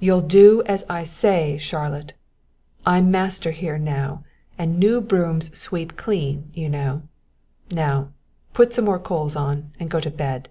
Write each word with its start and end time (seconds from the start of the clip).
"You'll 0.00 0.22
do 0.22 0.64
as 0.66 0.84
I 0.90 1.04
say, 1.04 1.56
Charlotte; 1.56 2.14
I'm 2.84 3.12
master 3.12 3.52
here 3.52 3.78
now, 3.78 4.24
and 4.58 4.76
new 4.76 5.00
brooms 5.00 5.56
sweep 5.56 5.96
clean, 5.96 6.50
you 6.52 6.68
know. 6.68 7.02
Now, 7.70 8.08
put 8.54 8.74
some 8.74 8.86
more 8.86 8.98
coals 8.98 9.36
on, 9.36 9.70
and 9.78 9.88
go 9.88 10.00
to 10.00 10.10
bed." 10.10 10.48